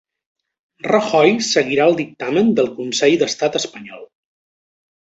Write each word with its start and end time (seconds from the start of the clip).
Rajoy 0.87 1.29
seguirà 1.49 1.87
el 1.91 1.99
dictamen 2.01 2.51
del 2.61 2.73
Consell 2.81 3.21
d'Estat 3.25 3.63
espanyol 3.63 4.07